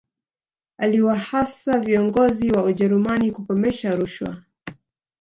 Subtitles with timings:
[0.77, 4.43] aliwahasa viongozi wa ujerumani kukomesha rushwa